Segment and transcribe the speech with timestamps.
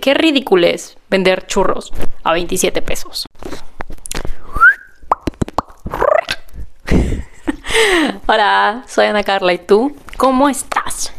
[0.00, 1.92] qué ridículo es vender churros
[2.22, 3.26] a 27 pesos.
[8.26, 11.12] Hola, soy Ana Carla y tú, ¿cómo estás?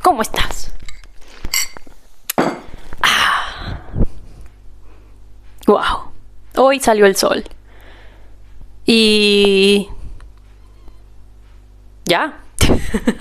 [0.00, 0.72] ¿Cómo estás?
[5.66, 6.10] Wow, ah.
[6.56, 7.44] hoy salió el sol.
[8.84, 9.88] Y...
[12.04, 12.38] Ya.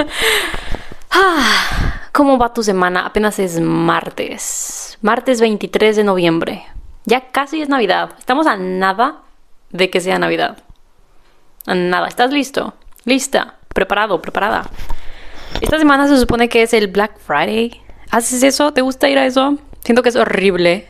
[1.14, 3.06] Ah, ¿Cómo va tu semana?
[3.06, 4.98] Apenas es martes.
[5.02, 6.66] Martes 23 de noviembre.
[7.06, 8.12] Ya casi es Navidad.
[8.20, 9.22] Estamos a nada
[9.70, 10.58] de que sea Navidad.
[11.66, 12.10] A nada.
[12.10, 12.74] ¿Estás listo?
[13.06, 13.56] ¿Lista?
[13.74, 14.22] ¿Preparado?
[14.22, 14.70] ¿Preparada?
[15.62, 17.82] Esta semana se supone que es el Black Friday.
[18.10, 18.74] ¿Haces eso?
[18.74, 19.58] ¿Te gusta ir a eso?
[19.86, 20.90] Siento que es horrible.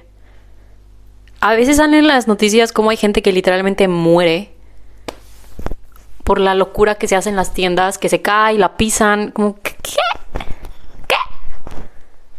[1.40, 4.54] A veces salen las noticias como hay gente que literalmente muere
[6.24, 9.60] por la locura que se hace en las tiendas, que se cae la pisan, como.
[9.62, 9.72] ¿Qué?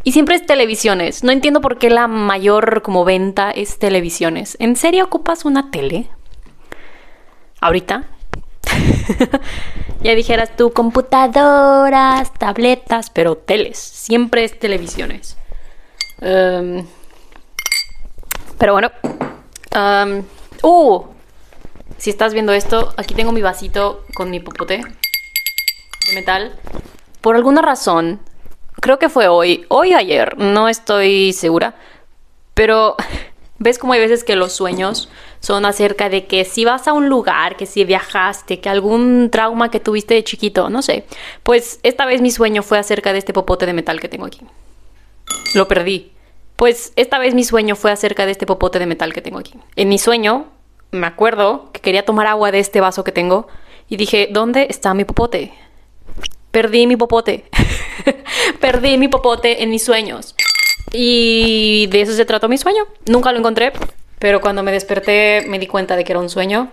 [0.05, 1.23] Y siempre es televisiones.
[1.23, 4.57] No entiendo por qué la mayor como venta es televisiones.
[4.59, 6.09] ¿En serio ocupas una tele?
[7.61, 8.09] ¿Ahorita?
[10.03, 13.79] ya dijeras tú computadoras, tabletas, pero teles.
[13.79, 15.37] Siempre es televisiones.
[16.21, 16.85] Em,
[18.59, 18.91] pero bueno.
[19.75, 20.25] Um,
[20.63, 21.05] ¡Uh!
[21.99, 26.59] Si estás viendo esto, aquí tengo mi vasito con mi popote de metal.
[27.21, 28.21] Por alguna razón,
[28.83, 31.75] creo que fue hoy, hoy ayer, no estoy segura,
[32.53, 32.97] pero
[33.59, 37.09] ves como hay veces que los sueños son acerca de que si vas a un
[37.09, 41.07] lugar, que si viajaste, que algún trauma que tuviste de chiquito, no sé.
[41.45, 44.41] Pues esta vez mi sueño fue acerca de este popote de metal que tengo aquí.
[45.55, 46.11] Lo perdí.
[46.57, 49.55] Pues esta vez mi sueño fue acerca de este popote de metal que tengo aquí.
[49.77, 50.47] En mi sueño
[50.91, 53.47] me acuerdo que quería tomar agua de este vaso que tengo
[53.89, 55.53] y dije, ¿dónde está mi popote?
[56.51, 57.45] Perdí mi popote.
[58.63, 60.37] Perdí mi popote en mis sueños.
[60.93, 62.85] Y de eso se trató mi sueño.
[63.07, 63.73] Nunca lo encontré,
[64.21, 66.71] pero cuando me desperté me di cuenta de que era un sueño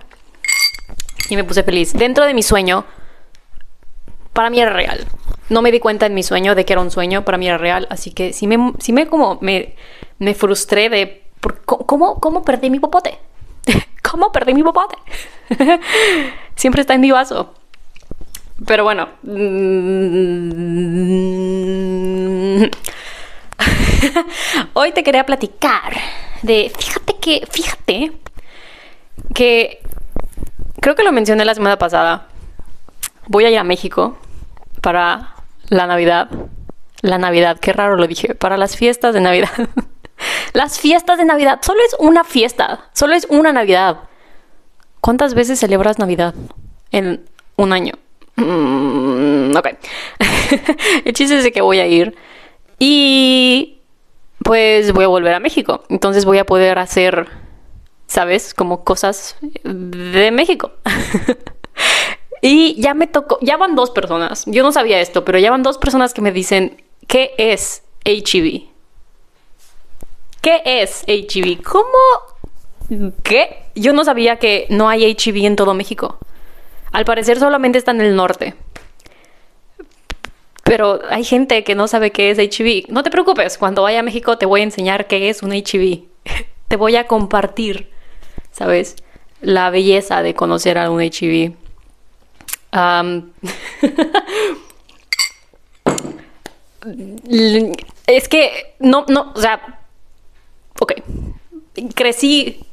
[1.32, 1.94] y me puse feliz.
[1.94, 2.86] Dentro de mi sueño,
[4.34, 5.08] para mí era real.
[5.50, 7.58] No me di cuenta en mi sueño de que era un sueño, para mí era
[7.58, 7.88] real.
[7.90, 9.76] Así que sí me, sí me como me,
[10.20, 13.18] me frustré de por, ¿cómo, cómo perdí mi popote.
[14.04, 14.96] ¿Cómo perdí mi popote?
[16.56, 17.56] Siempre está en mi vaso.
[18.66, 19.10] Pero bueno.
[24.74, 25.94] Hoy te quería platicar
[26.42, 26.72] de.
[26.78, 27.48] Fíjate que.
[27.50, 28.12] Fíjate.
[29.34, 29.82] Que.
[30.82, 32.28] Creo que lo mencioné la semana pasada.
[33.28, 34.18] Voy a ir a México
[34.82, 35.36] para
[35.70, 36.30] la Navidad.
[37.02, 38.36] La Navidad, qué raro lo dije.
[38.36, 39.52] Para las fiestas de Navidad.
[40.54, 43.98] Las fiestas de Navidad, solo es una fiesta, solo es una Navidad.
[45.00, 46.34] ¿Cuántas veces celebras Navidad
[46.92, 47.26] en
[47.56, 47.94] un año?
[48.40, 49.68] Mm, ok.
[51.06, 52.16] El chiste es de que voy a ir
[52.80, 53.80] y
[54.44, 55.84] pues voy a volver a México.
[55.90, 57.28] Entonces voy a poder hacer,
[58.08, 58.54] ¿sabes?
[58.54, 60.72] Como cosas de México.
[62.42, 64.44] y ya me tocó, ya van dos personas.
[64.48, 68.70] Yo no sabía esto, pero ya van dos personas que me dicen, ¿qué es HIV?
[70.42, 71.62] ¿Qué es HIV?
[71.64, 73.14] ¿Cómo?
[73.24, 73.66] ¿Qué?
[73.76, 76.18] Yo no sabía que no hay HIV en todo México.
[76.92, 78.56] Al parecer solamente está en el norte.
[80.64, 82.86] Pero hay gente que no sabe qué es HIV.
[82.90, 86.04] No te preocupes, cuando vaya a México te voy a enseñar qué es un HIV.
[86.68, 87.90] te voy a compartir,
[88.52, 88.96] ¿sabes?
[89.42, 91.54] La belleza de conocer a un HIV.
[98.08, 99.80] es que no, no, o sea,
[100.80, 100.94] ok,
[101.96, 102.66] crecí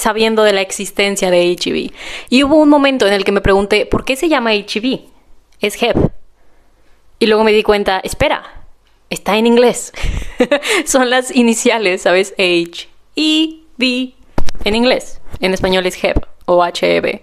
[0.00, 1.92] sabiendo de la existencia de HIV.
[2.28, 5.00] Y hubo un momento en el que me pregunté, ¿por qué se llama HIV?
[5.60, 5.96] Es HEP.
[7.18, 8.64] Y luego me di cuenta, espera,
[9.10, 9.92] está en inglés.
[10.86, 12.32] Son las iniciales, ¿sabes?
[12.32, 14.14] H, E, V,
[14.64, 15.20] en inglés.
[15.40, 17.22] En español es HEP o HEB.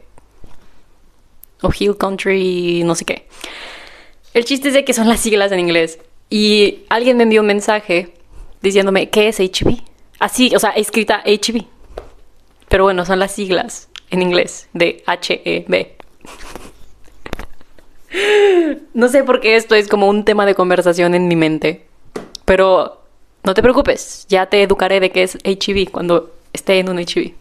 [1.61, 3.27] O Hill Country, no sé qué.
[4.33, 5.99] El chiste es de que son las siglas en inglés.
[6.29, 8.13] Y alguien me envió un mensaje
[8.61, 9.81] diciéndome, ¿qué es HIV?
[10.19, 11.65] Así, o sea, escrita HB.
[12.69, 15.95] Pero bueno, son las siglas en inglés de H-E-B.
[18.93, 21.85] No sé por qué esto es como un tema de conversación en mi mente.
[22.45, 23.03] Pero
[23.43, 27.33] no te preocupes, ya te educaré de qué es HIV cuando esté en un HIV.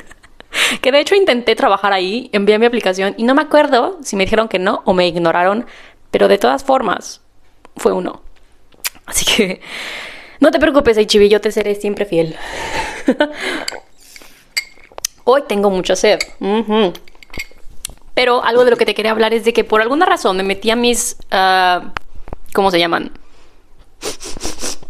[0.80, 4.24] que de hecho intenté trabajar ahí, envié mi aplicación y no me acuerdo si me
[4.24, 5.66] dijeron que no o me ignoraron,
[6.10, 7.20] pero de todas formas
[7.76, 8.22] fue uno.
[9.06, 9.60] Así que
[10.40, 12.36] no te preocupes, HIV, yo te seré siempre fiel.
[15.30, 16.20] Hoy tengo mucha sed.
[18.14, 20.42] Pero algo de lo que te quería hablar es de que por alguna razón me
[20.42, 21.18] metí a mis...
[21.30, 21.92] Ah,
[22.54, 23.12] ¿Cómo se llaman?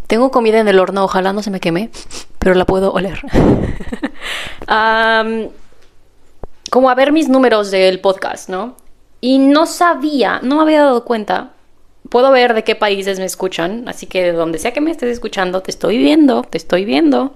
[0.07, 1.91] Tengo comida en el horno, ojalá no se me queme,
[2.39, 3.21] pero la puedo oler.
[6.71, 8.77] como a ver mis números del podcast, ¿no?
[9.21, 11.51] Y no sabía, no me había dado cuenta.
[12.11, 15.11] Puedo ver de qué países me escuchan, así que de donde sea que me estés
[15.11, 17.35] escuchando, te estoy viendo, te estoy viendo.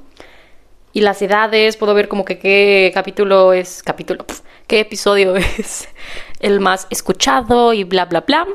[0.93, 4.27] Y las edades, puedo ver como que qué capítulo es, capítulo,
[4.67, 5.89] qué episodio es
[6.41, 8.47] el más escuchado y bla, bla, bla.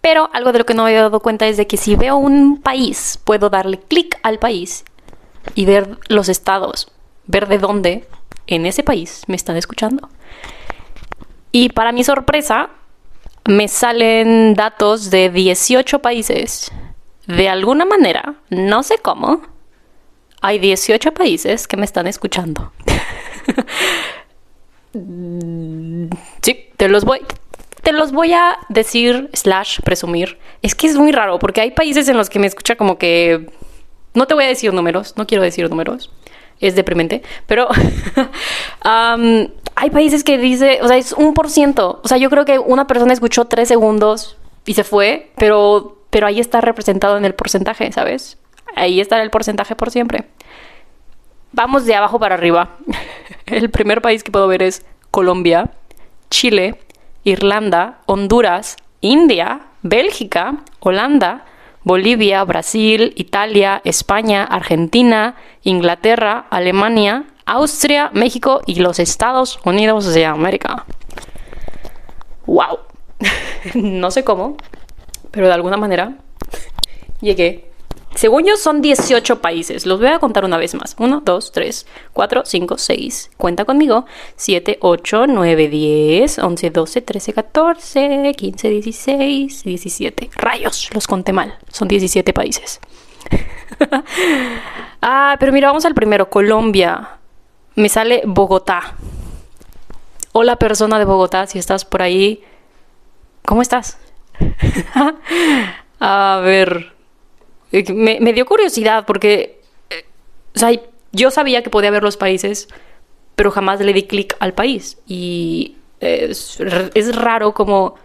[0.00, 2.16] Pero algo de lo que no me había dado cuenta es de que si veo
[2.16, 4.84] un país, puedo darle clic al país
[5.54, 6.88] y ver los estados,
[7.26, 8.08] ver de dónde
[8.46, 10.08] en ese país me están escuchando.
[11.52, 12.70] Y para mi sorpresa,
[13.46, 16.70] me salen datos de 18 países.
[17.26, 19.42] De alguna manera, no sé cómo,
[20.40, 22.72] hay 18 países que me están escuchando.
[26.42, 27.20] sí, te los voy,
[27.82, 30.38] te los voy a decir slash presumir.
[30.62, 33.50] Es que es muy raro porque hay países en los que me escucha como que...
[34.14, 36.10] No te voy a decir números, no quiero decir números
[36.60, 37.68] es deprimente, pero
[38.82, 42.00] hay países que dice, o sea, es un por ciento.
[42.02, 46.26] O sea, yo creo que una persona escuchó tres segundos y se fue, pero, pero
[46.26, 48.38] ahí está representado en el porcentaje, ¿sabes?
[48.76, 50.26] Ahí está el porcentaje por siempre.
[51.50, 52.76] Vamos de abajo para arriba.
[53.46, 55.70] el primer país que puedo ver es Colombia,
[56.30, 56.78] Chile,
[57.24, 61.46] Irlanda, Honduras, India, Bélgica, Holanda,
[61.84, 70.84] Bolivia, Brasil, Italia, España, Argentina, Inglaterra, Alemania, Austria, México y los Estados Unidos de América.
[72.44, 72.80] ¡Wow!
[73.74, 74.58] no sé cómo,
[75.30, 76.12] pero de alguna manera
[77.22, 77.65] llegué
[78.16, 79.86] según yo son 18 países.
[79.86, 80.96] Los voy a contar una vez más.
[80.98, 83.30] 1, 2, 3, 4, 5, 6.
[83.36, 84.06] Cuenta conmigo.
[84.36, 90.30] 7, 8, 9, 10, 11, 12, 13, 14, 15, 16, 17.
[90.34, 91.58] Rayos, los conté mal.
[91.70, 92.80] Son 17 países.
[95.02, 96.30] ah, pero mira, vamos al primero.
[96.30, 97.18] Colombia.
[97.74, 98.94] Me sale Bogotá.
[100.32, 102.42] Hola persona de Bogotá, si estás por ahí.
[103.44, 103.98] ¿Cómo estás?
[106.00, 106.95] a ver.
[107.72, 109.60] Eh, me, dio curiosidad porque,
[109.90, 110.04] eh,
[110.54, 110.70] o sea,
[111.12, 112.68] yo sabía que podía ver los países,
[113.34, 114.98] pero jamás le di clic al país.
[115.06, 116.58] Y es,
[116.94, 117.96] es raro como...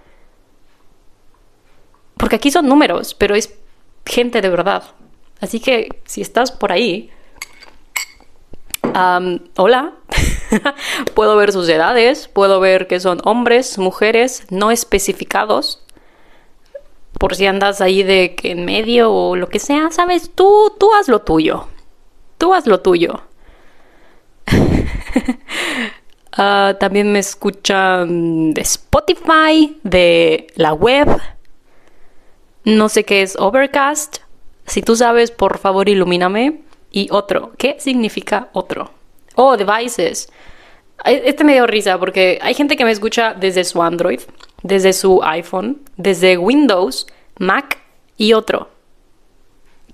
[2.18, 3.54] Porque aquí son números, pero es
[4.06, 4.84] gente de verdad.
[5.40, 7.10] Así que si estás por ahí,
[9.56, 9.94] hola,
[11.16, 15.81] puedo ver sus edades, puedo ver que son hombres, mujeres, no especificados
[17.22, 20.92] por si andas ahí de que en medio o lo que sea, sabes, tú, tú
[20.96, 21.68] haz lo tuyo.
[22.40, 23.22] Tú haz lo tuyo.
[26.38, 31.10] Ah, también me escuchan de Spotify, de la web.
[32.64, 34.20] No sé qué es Overcast.
[34.66, 36.62] Si tú sabes, por favor, ilumíname.
[36.90, 37.52] Y otro.
[37.58, 38.92] ¿Qué significa otro?
[39.36, 40.32] Oh, devices.
[41.04, 44.22] Este me dio risa porque hay gente que me escucha desde su Android
[44.64, 47.08] desde su iPhone, desde Windows,
[47.40, 47.80] Mac
[48.18, 48.70] y otro.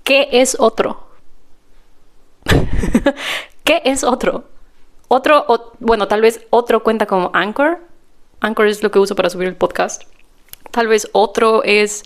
[0.04, 1.08] ¿Qué es otro?
[3.64, 4.44] ¿Qué es otro?
[5.08, 5.46] Otro,
[5.80, 7.80] bueno, tal vez otro cuenta como Anchor.
[8.40, 10.02] Anchor es lo que uso para subir el podcast.
[10.70, 12.04] Tal vez otro es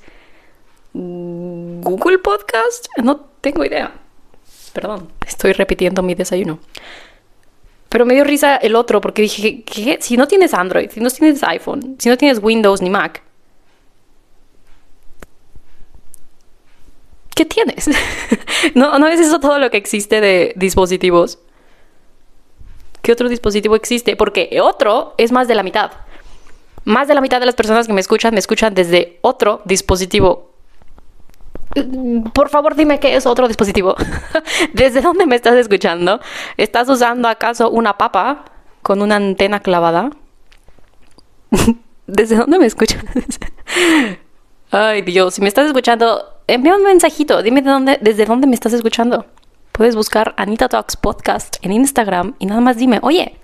[0.94, 2.86] Google Podcast.
[3.02, 3.92] No tengo idea.
[4.72, 6.58] Perdón, estoy repitiendo mi desayuno.
[7.92, 9.98] Pero me dio risa el otro porque dije, ¿qué?
[10.00, 13.22] Si no tienes Android, si no tienes iPhone, si no tienes Windows ni Mac,
[17.34, 17.90] ¿qué tienes?
[18.74, 21.38] ¿No, ¿No es eso todo lo que existe de dispositivos?
[23.02, 24.16] ¿Qué otro dispositivo existe?
[24.16, 25.90] Porque otro es más de la mitad.
[26.84, 30.51] Más de la mitad de las personas que me escuchan me escuchan desde otro dispositivo
[32.34, 33.94] por favor, dime qué es otro dispositivo.
[34.72, 36.20] ¿Desde dónde me estás escuchando?
[36.56, 38.44] ¿Estás usando acaso una papa
[38.82, 40.10] con una antena clavada?
[42.06, 43.04] ¿Desde dónde me escuchas?
[44.70, 47.42] Ay, Dios, si me estás escuchando, envía un mensajito.
[47.42, 49.26] Dime de dónde, desde dónde me estás escuchando.
[49.72, 53.38] Puedes buscar Anita Talks Podcast en Instagram y nada más dime, oye,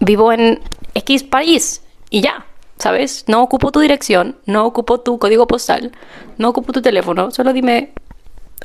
[0.00, 0.60] vivo en
[0.94, 2.45] X país y ya.
[2.78, 3.24] ¿Sabes?
[3.28, 5.92] No ocupo tu dirección, no ocupo tu código postal,
[6.38, 7.92] no ocupo tu teléfono, solo dime,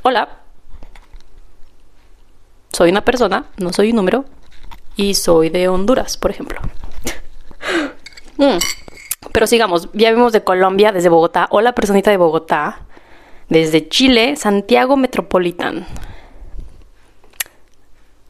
[0.03, 0.29] hola,
[2.71, 4.25] soy una persona, no soy un número,
[4.95, 6.59] y soy de Honduras, por ejemplo.
[8.37, 8.57] Mm.
[9.33, 12.79] Pero sigamos, ya vimos de Colombia, desde Bogotá, hola personita de Bogotá,
[13.49, 15.85] desde Chile, Santiago Metropolitan.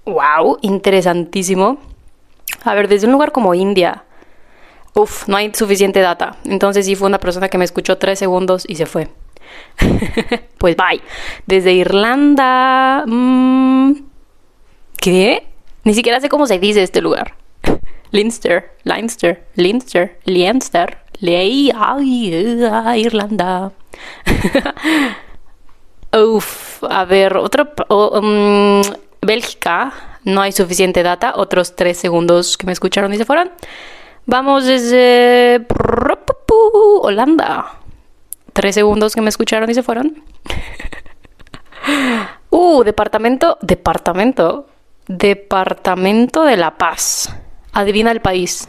[0.03, 1.77] Wow, interesantísimo.
[2.65, 4.03] A ver, desde un lugar como India,
[4.93, 6.37] Uf, no hay suficiente data.
[6.45, 9.09] Entonces sí fue una persona que me escuchó tres segundos y se fue.
[10.57, 11.01] pues bye.
[11.45, 13.03] Desde Irlanda...
[13.05, 13.93] mm,
[14.97, 15.47] ¿Qué?
[15.83, 17.35] Ni siquiera sé cómo se dice este lugar.
[18.11, 20.97] Leinster, Leinster, Leinster, Leinster,
[22.97, 23.71] Irlanda.
[26.13, 27.71] Uf, a ver, otro.
[28.21, 28.81] mm,
[29.21, 29.93] Bélgica,
[30.25, 31.33] no hay suficiente data.
[31.35, 33.51] Otros tres segundos que me escucharon y se fueron.
[34.25, 35.65] Vamos desde.
[37.01, 37.79] Holanda.
[38.53, 40.23] Tres segundos que me escucharon y se fueron.
[42.53, 43.57] Uh, departamento.
[43.61, 44.67] Departamento.
[45.07, 47.33] Departamento de La Paz.
[47.71, 48.67] Adivina el país.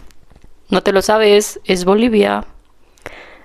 [0.71, 2.47] No te lo sabes, es Bolivia.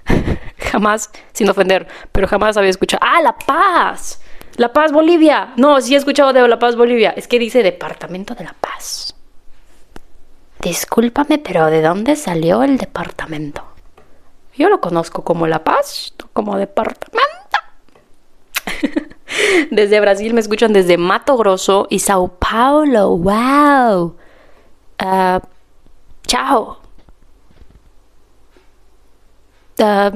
[0.59, 3.01] jamás, sin ofender, pero jamás había escuchado.
[3.03, 4.21] ¡Ah, La Paz!
[4.55, 5.53] La Paz, Bolivia.
[5.57, 7.13] No, sí he escuchado de La Paz, Bolivia.
[7.17, 9.16] Es que dice Departamento de La Paz.
[10.67, 13.63] Discúlpame, pero ¿de dónde salió el departamento?
[14.53, 17.57] Yo lo conozco como La Paz, como departamento.
[19.71, 23.15] Desde Brasil me escuchan desde Mato Grosso y Sao Paulo.
[23.15, 24.17] ¡Wow!
[24.99, 25.41] Ah,
[26.25, 26.81] chao.
[29.79, 30.11] Ah,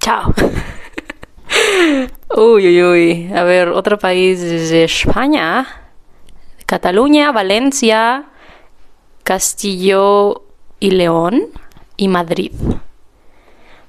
[0.00, 0.34] chao.
[2.36, 3.32] uy, uy, uy.
[3.34, 5.66] A ver, otro país desde España.
[6.66, 8.26] Cataluña, Valencia,
[9.32, 10.42] Castillo
[10.78, 11.44] y León
[11.96, 12.52] y Madrid.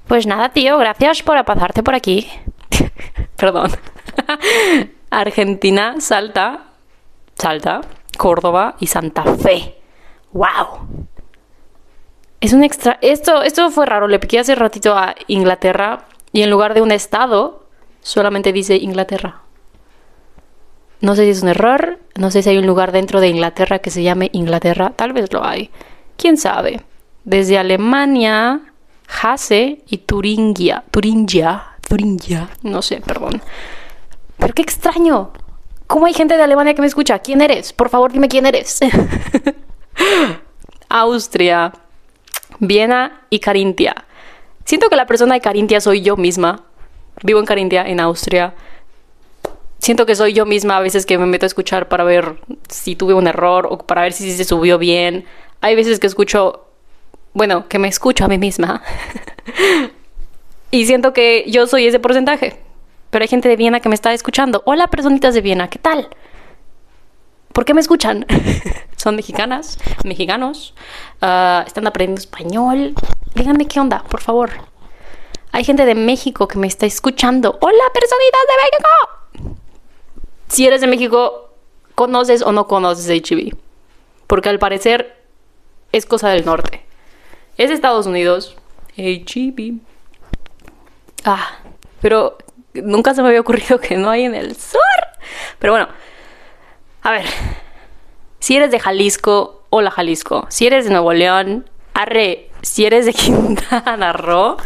[0.08, 2.26] Pues nada, tío, gracias por pasarte por aquí.
[3.36, 3.70] Perdón.
[5.10, 6.68] Argentina, Salta,
[7.34, 7.82] Salta,
[8.16, 9.74] Córdoba y Santa Fe.
[10.32, 11.06] ¡Wow!
[12.40, 12.98] Es un extra.
[13.02, 14.08] Esto, esto fue raro.
[14.08, 17.66] Le piqué hace ratito a Inglaterra y en lugar de un estado,
[18.00, 19.42] solamente dice Inglaterra.
[21.02, 21.93] No sé si es un error.
[22.16, 24.92] No sé si hay un lugar dentro de Inglaterra que se llame Inglaterra.
[24.94, 25.70] Tal vez lo hay.
[26.16, 26.82] ¿Quién sabe?
[27.24, 28.60] Desde Alemania,
[29.22, 30.84] Hase y Turingia.
[30.90, 31.64] Turingia.
[31.88, 32.48] Turingia.
[32.62, 33.42] No sé, perdón.
[34.38, 35.30] Pero qué extraño.
[35.86, 37.18] ¿Cómo hay gente de Alemania que me escucha?
[37.18, 37.72] ¿Quién eres?
[37.72, 38.80] Por favor, dime quién eres.
[40.88, 41.72] Austria,
[42.58, 44.06] Viena y Carintia.
[44.64, 46.62] Siento que la persona de Carintia soy yo misma.
[47.22, 48.54] Vivo en Carintia, en Austria.
[49.84, 52.96] Siento que soy yo misma a veces que me meto a escuchar para ver si
[52.96, 55.26] tuve un error o para ver si se subió bien.
[55.60, 56.64] Hay veces que escucho,
[57.34, 58.82] bueno, que me escucho a mí misma.
[60.70, 62.58] y siento que yo soy ese porcentaje.
[63.10, 64.62] Pero hay gente de Viena que me está escuchando.
[64.64, 66.08] Hola, personitas de Viena, ¿qué tal?
[67.52, 68.24] ¿Por qué me escuchan?
[68.96, 69.78] ¿Son mexicanas?
[70.02, 70.74] ¿Mexicanos?
[71.20, 72.94] Ah, ¿Están aprendiendo español?
[73.34, 74.50] Díganme qué onda, por favor.
[75.52, 77.58] Hay gente de México que me está escuchando.
[77.60, 79.13] Hola, personitas de México.
[80.54, 81.50] Si eres de México,
[81.96, 83.56] ¿conoces o no conoces HB?
[84.28, 85.16] Porque al parecer
[85.90, 86.84] es cosa del norte.
[87.58, 88.56] Es de Estados Unidos.
[88.96, 89.80] HB.
[91.24, 91.58] Ah,
[92.00, 92.38] pero
[92.72, 94.80] nunca se me había ocurrido que no hay en el sur.
[95.58, 95.88] Pero bueno,
[97.02, 97.24] a ver.
[98.38, 100.46] Si eres de Jalisco, hola Jalisco.
[100.50, 102.48] Si eres de Nuevo León, arre.
[102.62, 104.56] Si eres de Quintana Roo,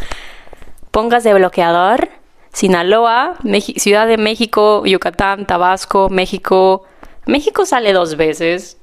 [0.91, 2.18] póngase bloqueador.
[2.53, 3.35] Sinaloa,
[3.77, 6.83] Ciudad de México, Yucatán, Tabasco, México.
[7.25, 8.77] México sale dos veces.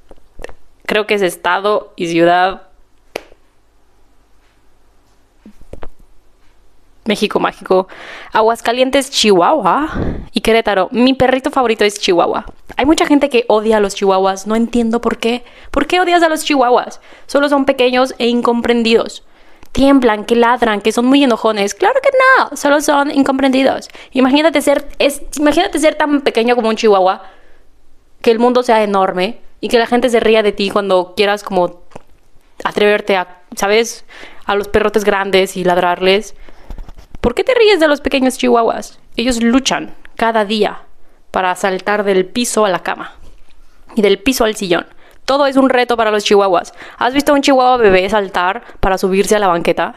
[0.85, 2.63] Creo que es estado y ciudad.
[7.05, 7.87] México mágico.
[8.33, 9.89] Aguascalientes, Chihuahua
[10.33, 10.89] y Querétaro.
[10.91, 12.45] Mi perrito favorito es Chihuahua.
[12.75, 14.45] Hay mucha gente que odia a los chihuahuas.
[14.45, 15.43] No entiendo por qué.
[15.71, 17.01] ¿Por qué odias a los chihuahuas?
[17.25, 19.23] Solo son pequeños e incomprendidos.
[19.71, 21.75] Tiemblan, que ladran, que son muy enojones.
[21.75, 23.89] Claro que no, solo son incomprendidos.
[24.11, 27.23] Imagínate ser, es, imagínate ser tan pequeño como un chihuahua,
[28.21, 31.43] que el mundo sea enorme y que la gente se ría de ti cuando quieras
[31.43, 31.81] como
[32.63, 34.05] atreverte a, ¿sabes?
[34.45, 36.35] A los perrotes grandes y ladrarles.
[37.21, 38.99] ¿Por qué te ríes de los pequeños chihuahuas?
[39.15, 40.81] Ellos luchan cada día
[41.31, 43.13] para saltar del piso a la cama
[43.95, 44.87] y del piso al sillón.
[45.27, 46.73] Todo es un reto para los chihuahuas.
[46.97, 49.95] ¿Has visto a un chihuahua bebé saltar para subirse a la banqueta?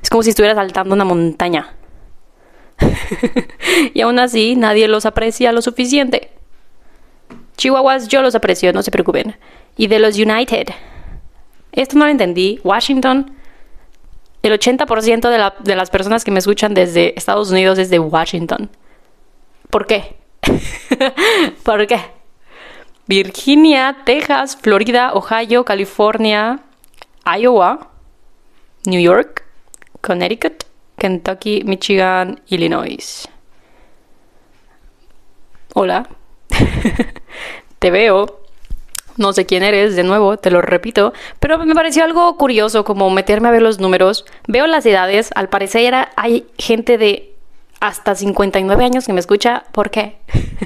[0.00, 1.74] Es como si estuviera saltando una montaña.
[3.94, 6.30] y aún así nadie los aprecia lo suficiente.
[7.56, 9.36] Chihuahuas yo los aprecio, no se preocupen.
[9.76, 10.68] Y de los United.
[11.72, 12.60] Esto no lo entendí.
[12.62, 13.32] Washington
[14.44, 18.70] el 80% de, de las personas que me escuchan desde Estados Unidos es de Washington.
[19.68, 20.14] ¿Por qué?
[21.64, 22.17] ¿Por qué?
[23.08, 26.60] Virginia, Texas, Florida, Ohio, California,
[27.24, 27.88] Iowa,
[28.84, 29.44] New York,
[30.02, 30.64] Connecticut,
[30.98, 33.26] Kentucky, Michigan, Illinois.
[35.72, 36.06] Hola.
[37.78, 38.40] Te veo.
[39.16, 43.10] No sé quién eres, de nuevo, te lo repito, pero me pareció algo curioso como
[43.10, 44.24] meterme a ver los números.
[44.46, 47.34] Veo las edades, al parecer hay gente de
[47.80, 49.64] hasta 59 años que me escucha.
[49.72, 50.18] ¿Por qué?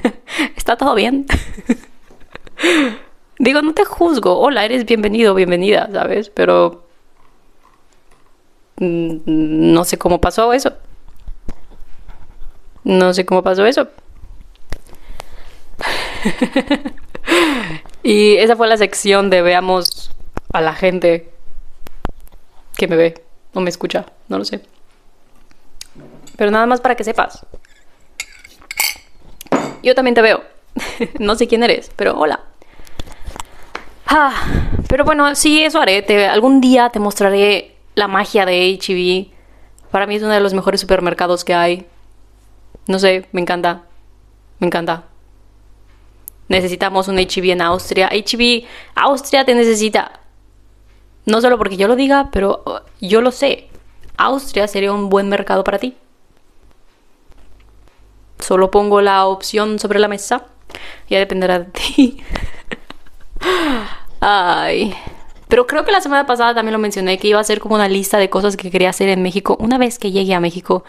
[0.55, 1.25] ¿Está todo bien?
[3.39, 4.39] Digo, no te juzgo.
[4.39, 6.29] Hola, eres bienvenido, bienvenida, ¿sabes?
[6.29, 6.85] Pero
[8.77, 10.73] mm, no sé cómo pasó eso.
[12.83, 13.87] No sé cómo pasó eso.
[18.03, 20.11] y esa fue la sección de veamos
[20.53, 21.29] a la gente
[22.77, 24.61] que me ve o me escucha, no lo sé.
[26.37, 27.45] Pero nada más para que sepas.
[29.81, 30.43] Yo también te veo.
[31.19, 32.41] no sé quién eres, pero hola.
[34.15, 34.31] Ah,
[34.89, 36.05] pero bueno, sí, eso haré.
[36.27, 39.89] algún día te mostraré la magia de HB.
[39.89, 41.87] Para mí es uno de los mejores supermercados que hay.
[42.85, 43.85] No sé, me encanta.
[44.59, 45.05] Me encanta.
[46.47, 48.07] Necesitamos un HB en Austria.
[48.09, 50.19] HB, Austria te necesita.
[51.25, 53.67] No solo porque yo lo diga, pero uh, yo lo sé.
[54.15, 55.97] Austria sería un buen mercado para ti.
[58.37, 60.45] Solo pongo la opción sobre la mesa.
[61.09, 62.23] Ya dependerá de ti.
[64.25, 64.95] Ay.
[65.49, 67.89] Pero creo que la semana pasada también lo mencioné que iba a ser como una
[67.89, 70.85] lista de cosas que quería hacer en México una vez que llegue a México.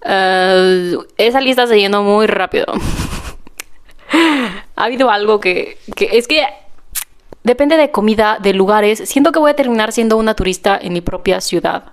[0.00, 2.64] Uh, esa lista se llenó muy rápido.
[4.76, 6.46] ha habido algo que, que es que
[7.42, 9.02] depende de comida, de lugares.
[9.04, 11.92] Siento que voy a terminar siendo una turista en mi propia ciudad.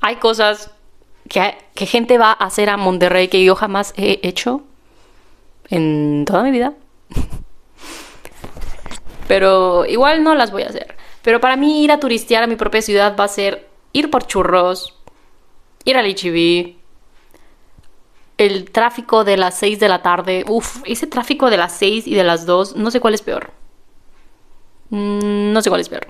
[0.00, 0.70] Hay cosas
[1.28, 4.62] que, que gente va a hacer a Monterrey que yo jamás he hecho
[5.70, 6.72] en toda mi vida.
[9.30, 10.96] Pero igual no las voy a hacer.
[11.22, 14.26] Pero para mí ir a turistear a mi propia ciudad va a ser ir por
[14.26, 14.98] churros,
[15.84, 16.74] ir al HB,
[18.38, 20.44] el tráfico de las 6 de la tarde.
[20.48, 23.52] Uf, ese tráfico de las 6 y de las 2, no sé cuál es peor.
[24.88, 26.08] Mm, no sé cuál es peor.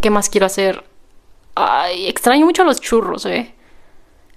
[0.00, 0.82] ¿Qué más quiero hacer?
[1.56, 3.54] Ay, extraño mucho los churros, eh.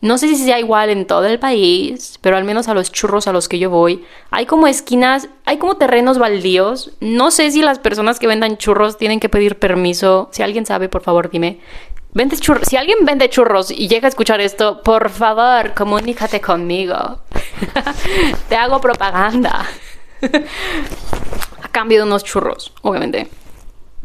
[0.03, 3.25] No sé si sea igual en todo el país, pero al menos a los churros
[3.27, 6.91] a los que yo voy, hay como esquinas, hay como terrenos baldíos.
[6.99, 10.27] No sé si las personas que vendan churros tienen que pedir permiso.
[10.33, 11.61] Si alguien sabe, por favor, dime.
[12.11, 12.67] Vende churros.
[12.67, 17.21] Si alguien vende churros y llega a escuchar esto, por favor, comunícate conmigo.
[18.49, 19.65] Te hago propaganda.
[21.63, 23.29] a cambio de unos churros, obviamente.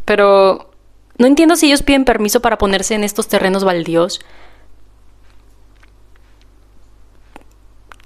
[0.05, 0.71] Pero
[1.17, 4.21] no entiendo si ellos piden permiso para ponerse en estos terrenos baldíos.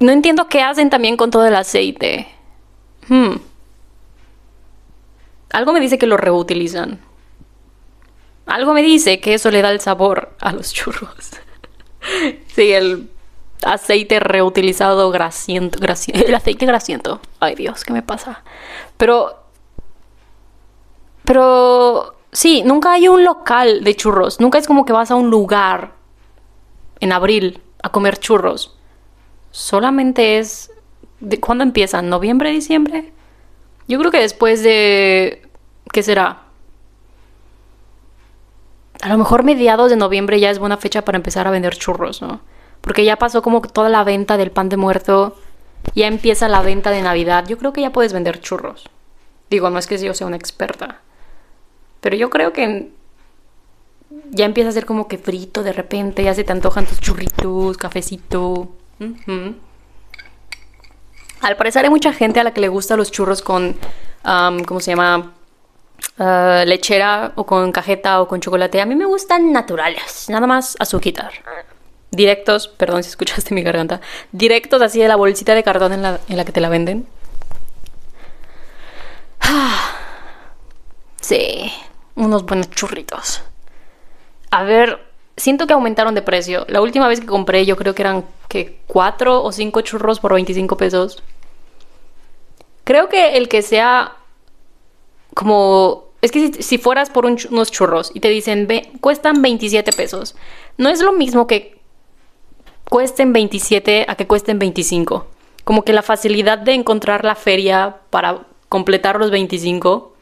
[0.03, 2.27] No entiendo qué hacen también con todo el aceite.
[3.07, 3.35] Hmm.
[5.53, 6.99] Algo me dice que lo reutilizan.
[8.45, 11.15] Algo me dice que eso le da el sabor a los churros.
[12.47, 13.11] sí, el
[13.63, 17.21] aceite reutilizado grasiento, el aceite grasiento.
[17.39, 18.43] Ay Dios, ¿qué me pasa?
[18.97, 19.45] Pero,
[21.23, 24.41] pero, sí, nunca hay un local de churros.
[24.41, 25.93] Nunca es como que vas a un lugar
[26.99, 28.75] en abril a comer churros.
[29.53, 30.71] Solamente es,
[31.21, 32.09] ¿de cuándo empiezan?
[32.09, 33.13] ¿Noviembre, diciembre?
[33.87, 35.43] Yo creo que después de,
[35.93, 36.43] ¿qué será?
[39.03, 42.21] a lo mejor mediados de noviembre ya es buena fecha para empezar a vender churros,
[42.21, 42.39] ¿no?
[42.79, 45.35] Porque ya pasó como toda la venta del pan de muerto,
[45.93, 47.45] ya empieza la venta de Navidad.
[47.45, 48.89] Yo creo que ya puedes vender churros.
[49.49, 51.01] Digo, no es que yo sea una experta,
[51.99, 52.91] pero yo creo que
[54.31, 57.75] ya empieza a ser como que frito de repente, ya se te antojan tus churritos,
[57.75, 58.69] cafecito.
[61.41, 63.75] Al parecer hay mucha gente a la que le gustan los churros con,
[64.23, 65.33] ¿cómo se llama?
[66.19, 68.79] Ah, lechera o con cajeta o con chocolate.
[68.81, 71.31] A mí me gustan naturales, nada más azúcar.
[72.11, 73.99] Directos, perdón si escuchaste mi garganta.
[74.31, 77.07] Directos así de la bolsita de cartón en la, en la que te la venden.
[81.21, 81.71] sí,
[82.15, 83.41] unos buenos churritos.
[84.51, 84.99] A ver,
[85.35, 86.65] siento que aumentaron de precio.
[86.69, 90.33] La última vez que compré yo creo que eran que 4 o 5 churros por
[90.33, 91.23] 25 pesos.
[92.83, 94.15] Creo que el que sea
[95.33, 100.35] como es que si, fueras por unos churros y te dicen, ve, cuestan 27 pesos,
[100.77, 101.79] no es lo mismo que
[102.85, 105.25] cuesten 27 a que cuesten 25.
[105.63, 110.13] Como que la facilidad de encontrar la feria para completar los 25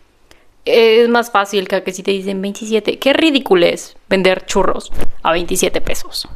[0.64, 2.98] es más fácil que, que si te dicen 27.
[2.98, 4.92] Qué ridículo es vender churros
[5.22, 6.30] a 27 pesos.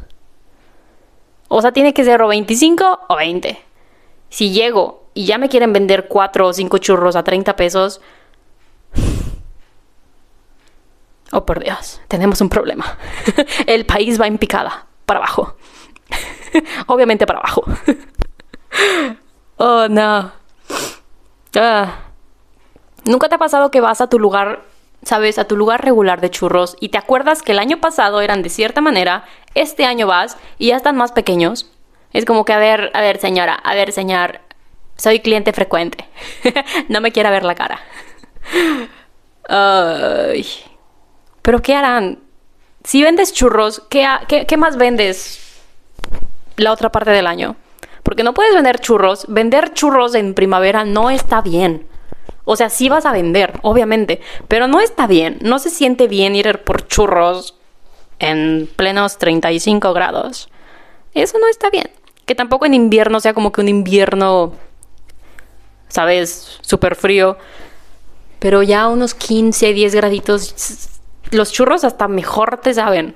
[1.47, 3.62] O sea, tiene que ser o 25 o 20.
[4.29, 8.01] Si llego y ya me quieren vender 4 o 5 churros a 30 pesos,
[11.31, 12.97] Oh, por Dios, tenemos un problema.
[13.67, 15.55] El país va en picada, para abajo.
[16.88, 17.63] Obviamente para abajo.
[19.58, 20.31] oh, no.
[21.55, 21.99] Ah,
[23.05, 24.63] ¿Nunca te ha pasado que vas a tu lugar,
[25.03, 28.41] sabes, a tu lugar regular de churros y te acuerdas que el año pasado eran
[28.41, 31.71] de cierta manera, este año vas y ya están más pequeños?
[32.13, 34.39] Es como que, a ver, a ver, señora, a ver, señor,
[34.97, 36.05] soy cliente frecuente.
[36.89, 37.79] no me quiera ver la cara.
[39.49, 40.45] Ay.
[41.41, 42.19] Pero ¿qué harán?
[42.83, 45.61] Si vendes churros, ¿qué, qué, qué más vendes
[46.57, 47.55] la otra parte del año?
[48.03, 49.25] Porque no puedes vender churros.
[49.27, 51.87] Vender churros en primavera no está bien.
[52.45, 55.39] O sea, sí vas a vender, obviamente, pero no está bien.
[55.41, 57.55] No se siente bien ir por churros
[58.19, 60.49] en plenos 35 grados.
[61.13, 61.89] Eso no está bien.
[62.25, 64.54] Que tampoco en invierno sea como que un invierno,
[65.88, 66.58] ¿sabes?
[66.62, 67.38] Súper frío.
[68.39, 70.89] Pero ya unos 15, 10 graditos,
[71.32, 73.15] los churros hasta mejor te saben.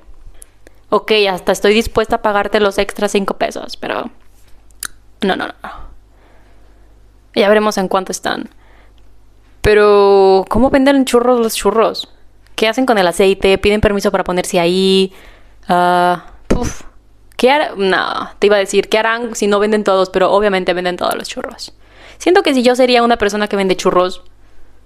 [0.90, 4.10] Ok, hasta estoy dispuesta a pagarte los extras 5 pesos, pero...
[5.22, 5.54] No, no, no.
[7.36, 8.50] Ya veremos en cuánto están.
[9.62, 12.10] Pero, ¿cómo venden churros los churros?
[12.60, 13.58] ¿Qué hacen con el aceite?
[13.58, 15.14] ¿Piden permiso para ponerse ahí?
[15.70, 16.26] Ah,
[17.38, 17.90] ¿Qué harán?
[17.90, 20.10] No, te iba a decir, ¿qué harán si no venden todos?
[20.10, 21.72] Pero obviamente venden todos los churros.
[22.18, 24.24] Siento que si yo sería una persona que vende churros,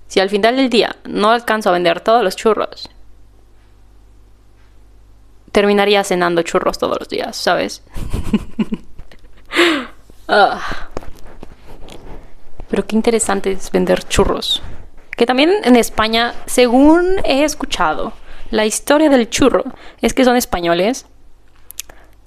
[0.06, 2.92] si al final del día no alcanzo a vender todos los churros,
[5.52, 7.82] terminaría cenando churros todos los días, ¿sabes?
[10.28, 10.90] Ah.
[12.70, 14.62] Pero qué interesante es vender churros.
[15.16, 18.14] Que también en España, según he escuchado,
[18.50, 19.64] la historia del churro
[20.02, 21.06] es que son españoles.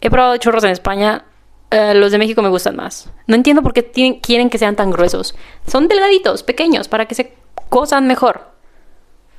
[0.01, 1.25] He probado churros en España.
[1.70, 3.11] Eh, los de México me gustan más.
[3.27, 5.35] No entiendo por qué quieren que sean tan gruesos.
[5.66, 7.35] Son delgaditos, pequeños, para que se
[7.68, 8.53] cosan mejor.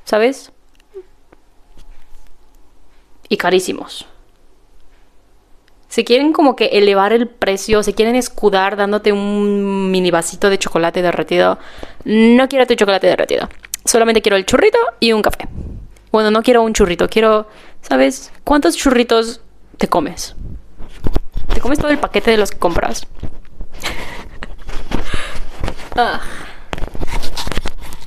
[0.03, 0.51] ¿Sabes?
[3.29, 4.07] Y carísimos
[5.97, 10.59] se quieren como que elevar el precio, se quieren escudar dándote un mini vasito de
[10.59, 11.57] chocolate derretido.
[12.05, 13.49] No quiero tu chocolate derretido.
[13.83, 15.47] Solamente quiero el churrito y un café.
[16.11, 17.47] Bueno, no quiero un churrito, quiero,
[17.81, 18.31] ¿sabes?
[18.43, 19.41] ¿Cuántos churritos
[19.79, 20.35] te comes?
[21.55, 23.07] ¿Te comes todo el paquete de los que compras?
[25.99, 26.21] Ah.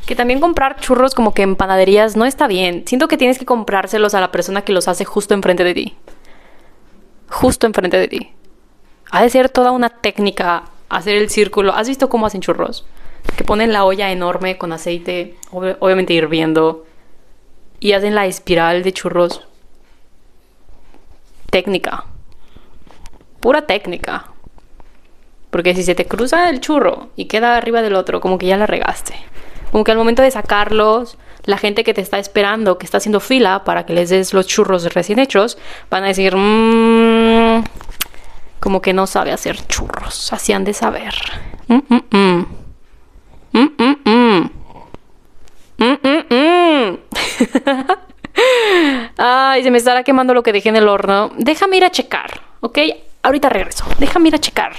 [0.06, 2.84] Que también comprar churros como que en panaderías no está bien.
[2.86, 5.96] Siento que tienes que comprárselos a la persona que los hace justo enfrente de ti
[7.30, 8.30] justo enfrente de ti.
[9.10, 11.72] Ha de ser toda una técnica hacer el círculo.
[11.72, 12.84] ¿Has visto cómo hacen churros?
[13.36, 16.84] Que ponen la olla enorme con aceite, obviamente hirviendo,
[17.78, 19.46] y hacen la espiral de churros.
[21.50, 22.04] Técnica.
[23.40, 24.26] Pura técnica.
[25.50, 28.56] Porque si se te cruza el churro y queda arriba del otro, como que ya
[28.56, 29.14] la regaste.
[29.72, 33.20] Como que al momento de sacarlos, la gente que te está esperando, que está haciendo
[33.20, 35.58] fila para que les des los churros recién hechos,
[35.90, 37.64] van a decir, mmm,
[38.60, 41.14] como que no sabe hacer churros, así han de saber.
[49.16, 51.30] Ay, se me estará quemando lo que dejé en el horno.
[51.36, 52.78] Déjame ir a checar, ¿ok?
[53.22, 53.84] Ahorita regreso.
[53.98, 54.72] Déjame ir a checar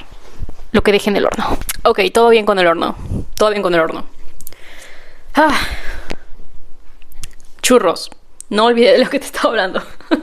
[0.72, 1.58] lo que dejé en el horno.
[1.84, 2.96] Ok, todo bien con el horno.
[3.36, 4.06] Todo bien con el horno.
[5.36, 5.58] Ah,
[7.62, 8.10] churros.
[8.50, 9.82] No olvidé de lo que te estaba hablando.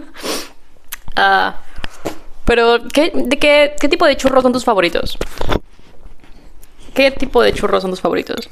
[1.20, 1.62] Ah,
[2.44, 5.18] pero, ¿qué, de qué, qué tipo de churros son tus favoritos?
[6.94, 8.48] ¿Qué tipo de churros son tus favoritos?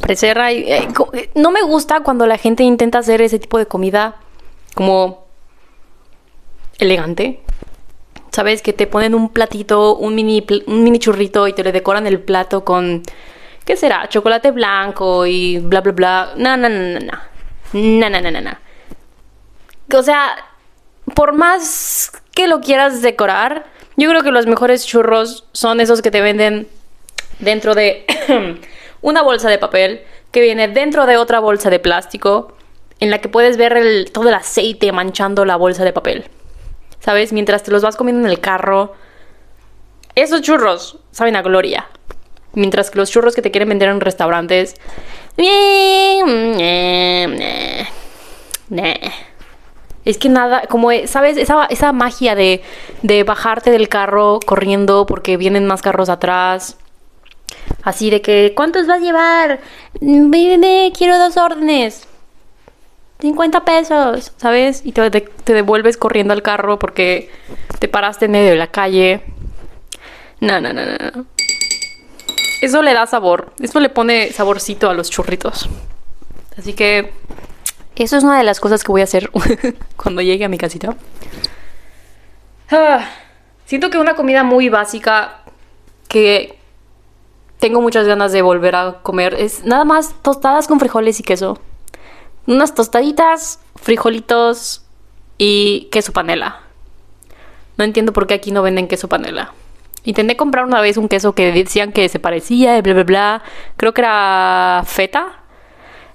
[0.00, 0.88] Parecer eh,
[1.34, 4.16] no me gusta cuando la gente intenta hacer ese tipo de comida
[4.74, 5.26] como
[6.78, 7.40] elegante.
[8.32, 8.62] ¿Sabes?
[8.62, 12.18] Que te ponen un platito, un mini, un mini churrito y te le decoran el
[12.18, 13.02] plato con
[13.64, 14.08] ¿Qué será?
[14.08, 16.32] Chocolate blanco y bla, bla, bla.
[16.36, 17.18] No, no, no, no, no.
[17.72, 19.98] No, no, no, no, no.
[19.98, 20.36] O sea,
[21.14, 26.10] por más que lo quieras decorar, yo creo que los mejores churros son esos que
[26.10, 26.68] te venden
[27.38, 28.06] dentro de
[29.02, 32.56] una bolsa de papel que viene dentro de otra bolsa de plástico
[33.00, 36.24] en la que puedes ver todo el aceite manchando la bolsa de papel.
[37.00, 37.32] ¿Sabes?
[37.32, 38.94] Mientras te los vas comiendo en el carro.
[40.14, 41.86] Esos churros saben a gloria.
[42.54, 44.74] Mientras que los churros que te quieren vender en restaurantes.
[50.04, 51.36] Es que nada, como, ¿sabes?
[51.36, 52.62] Esa, esa magia de,
[53.02, 56.76] de bajarte del carro corriendo porque vienen más carros atrás.
[57.82, 59.60] Así de que, ¿cuántos vas a llevar?
[60.00, 62.06] Viene, quiero dos órdenes.
[63.20, 64.82] 50 pesos, ¿sabes?
[64.84, 67.30] Y te, te, devuelves corriendo al carro porque
[67.78, 69.22] te paraste en medio de la calle.
[70.40, 71.26] No, no, no, no.
[72.64, 73.52] Eso le da sabor.
[73.60, 75.68] Eso le pone saborcito a los churritos.
[76.56, 77.12] Así que
[77.94, 79.30] eso es una de las cosas que voy a hacer
[79.98, 80.96] cuando llegue a mi casita.
[82.70, 83.06] Ah,
[83.66, 85.42] siento que una comida muy básica
[86.08, 86.58] que
[87.58, 91.58] tengo muchas ganas de volver a comer es nada más tostadas con frijoles y queso.
[92.46, 94.86] Unas tostaditas, frijolitos
[95.36, 96.62] y queso panela.
[97.76, 99.52] No entiendo por qué aquí no venden queso panela.
[100.04, 103.42] Intenté comprar una vez un queso que decían que se parecía, bla, bla, bla.
[103.76, 105.40] Creo que era feta.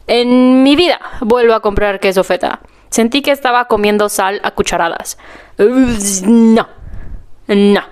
[0.08, 2.62] En mi vida vuelvo a comprar queso feta.
[2.90, 5.18] Sentí que estaba comiendo sal a cucharadas.
[5.58, 6.68] No.
[7.48, 7.84] No.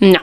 [0.00, 0.20] No.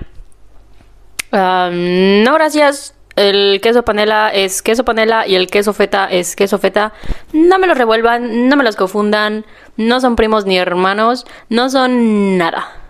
[1.32, 2.96] no, gracias.
[3.16, 6.94] El queso panela es queso panela y el queso feta es queso feta.
[7.34, 9.46] No me los revuelvan, no me los confundan.
[9.78, 11.26] No son primos ni hermanos.
[11.50, 12.81] No son nada.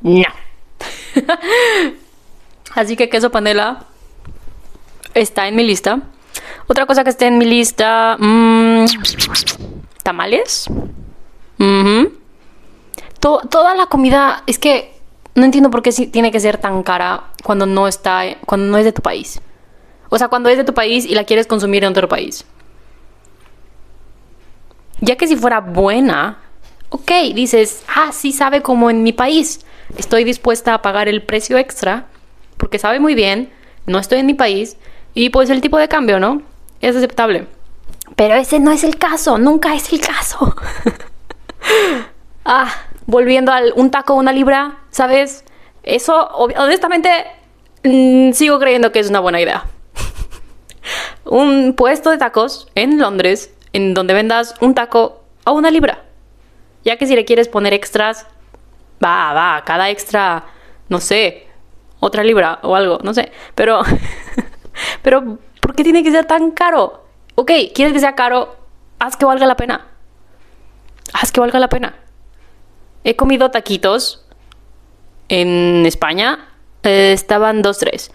[0.00, 0.24] No.
[2.74, 3.86] Así que queso panela
[5.14, 6.00] está en mi lista.
[6.66, 8.16] Otra cosa que está en mi lista.
[8.18, 8.84] Mmm,
[10.02, 10.68] tamales.
[13.20, 14.42] toda la comida.
[14.46, 15.00] Es que
[15.34, 18.24] no entiendo por qué tiene que ser tan cara cuando no está.
[18.44, 19.40] Cuando no es de tu país.
[20.08, 22.44] O sea, cuando es de tu país y la quieres consumir en otro país.
[25.00, 26.38] Ya que si fuera buena,
[26.90, 29.65] ok, dices, ah, sí sabe como en mi país
[29.96, 32.06] estoy dispuesta a pagar el precio extra
[32.56, 33.52] porque sabe muy bien,
[33.86, 34.76] no estoy en mi país
[35.14, 36.42] y pues el tipo de cambio, ¿no?
[36.80, 37.46] Es aceptable.
[38.14, 40.54] Pero ese no es el caso, nunca es el caso.
[42.44, 42.70] ah,
[43.06, 45.44] volviendo al un taco, una libra, ¿sabes?
[45.82, 47.10] Eso, honestamente,
[47.84, 49.64] mm, sigo creyendo que es una buena idea.
[51.24, 56.04] un puesto de tacos en Londres en donde vendas un taco a una libra.
[56.84, 58.26] Ya que si le quieres poner extras,
[59.02, 60.44] va, va, cada extra,
[60.88, 61.46] no sé,
[62.00, 63.32] otra libra o algo, no sé.
[63.54, 63.82] Pero,
[65.02, 67.04] pero, ¿por qué tiene que ser tan caro?
[67.34, 68.56] Ok, ¿quieres que sea caro?
[68.98, 69.86] Haz que valga la pena.
[71.12, 71.94] Haz que valga la pena.
[73.04, 74.26] He comido taquitos
[75.28, 76.48] en España.
[76.82, 78.10] Eh, estaban 2-3.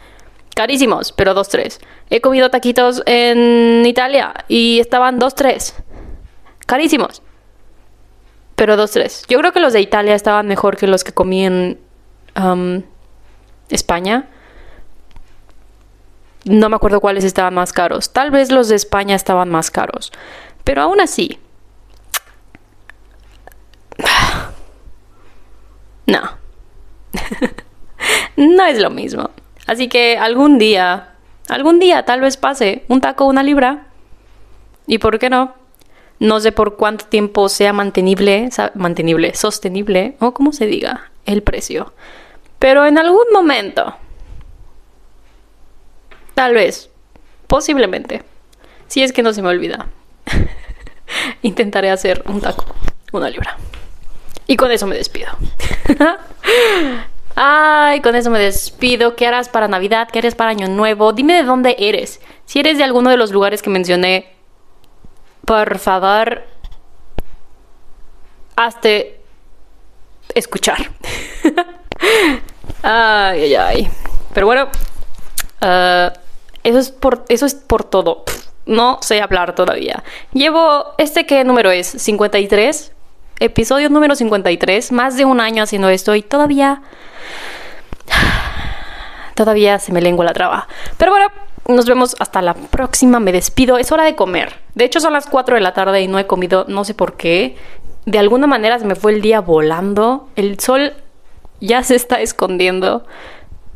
[0.55, 1.79] Carísimos, pero 2-3.
[2.09, 5.73] He comido taquitos en Italia y estaban 2-3.
[6.65, 7.21] Carísimos
[8.61, 9.25] pero dos, tres.
[9.27, 11.79] Yo creo que los de Italia estaban mejor que los que comí en
[12.39, 12.83] um,
[13.69, 14.29] España.
[16.45, 18.13] No me acuerdo cuáles estaban más caros.
[18.13, 20.11] Tal vez los de España estaban más caros.
[20.63, 21.39] Pero aún así.
[26.05, 26.21] No.
[28.37, 29.31] no es lo mismo.
[29.65, 31.15] Así que algún día,
[31.49, 33.87] algún día tal vez pase un taco, una libra.
[34.85, 35.60] ¿Y por qué no?
[36.21, 41.93] No sé por cuánto tiempo sea mantenible, mantenible, sostenible, o como se diga, el precio.
[42.59, 43.95] Pero en algún momento,
[46.35, 46.91] tal vez,
[47.47, 48.21] posiblemente,
[48.85, 49.87] si es que no se me olvida,
[51.41, 52.65] intentaré hacer un taco,
[53.11, 53.57] una libra.
[54.45, 55.31] Y con eso me despido.
[57.35, 59.15] Ay, con eso me despido.
[59.15, 60.07] ¿Qué harás para Navidad?
[60.13, 61.13] ¿Qué harás para Año Nuevo?
[61.13, 62.21] Dime de dónde eres.
[62.45, 64.39] Si eres de alguno de los lugares que mencioné,
[65.45, 66.43] por favor,
[68.55, 69.21] hazte
[70.35, 70.91] escuchar.
[72.83, 73.91] ay, ay, ay.
[74.33, 74.69] Pero bueno,
[75.61, 76.11] uh,
[76.63, 78.23] eso, es por, eso es por todo.
[78.65, 80.03] No sé hablar todavía.
[80.33, 81.87] Llevo, ¿este qué número es?
[81.87, 82.91] 53.
[83.39, 84.91] Episodio número 53.
[84.91, 86.81] Más de un año haciendo esto y todavía...
[89.33, 90.67] Todavía se me lengua la traba.
[90.97, 91.27] Pero bueno,
[91.67, 93.19] nos vemos hasta la próxima.
[93.19, 93.77] Me despido.
[93.77, 94.53] Es hora de comer.
[94.75, 96.65] De hecho, son las 4 de la tarde y no he comido.
[96.67, 97.55] No sé por qué.
[98.05, 100.27] De alguna manera se me fue el día volando.
[100.35, 100.93] El sol
[101.59, 103.05] ya se está escondiendo.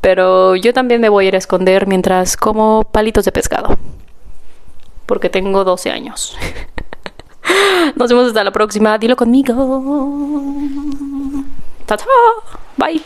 [0.01, 3.77] Pero yo también me voy a ir a esconder mientras como palitos de pescado.
[5.05, 6.37] Porque tengo 12 años.
[7.95, 8.97] Nos vemos hasta la próxima.
[8.97, 9.53] Dilo conmigo.
[11.87, 13.05] Chao, chao.